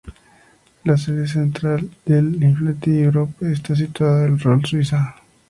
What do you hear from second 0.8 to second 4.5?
La sede central de Infiniti Europe está situada en